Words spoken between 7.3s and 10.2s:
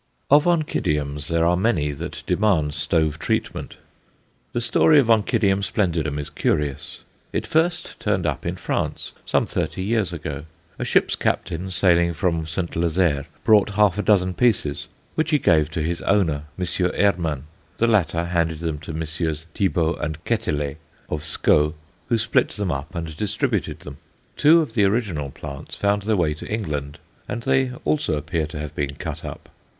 It first turned up in France some thirty years